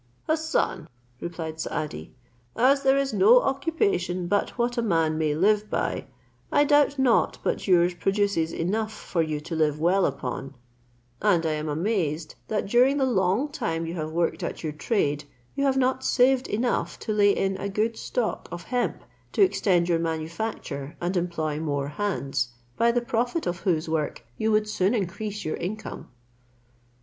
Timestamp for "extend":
19.43-19.87